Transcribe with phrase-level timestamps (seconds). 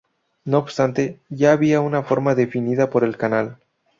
[0.45, 3.57] No obstante, ya había una forma definida para el canal.